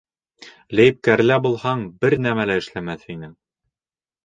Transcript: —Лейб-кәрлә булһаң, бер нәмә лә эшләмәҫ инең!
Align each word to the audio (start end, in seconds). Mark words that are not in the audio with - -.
—Лейб-кәрлә 0.79 1.37
булһаң, 1.43 1.85
бер 2.05 2.17
нәмә 2.29 2.49
лә 2.53 2.59
эшләмәҫ 2.65 3.07
инең! 3.17 3.39